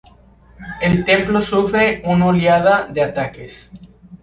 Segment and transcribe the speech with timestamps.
[0.87, 3.63] El Templo sufre una oleada de ataques.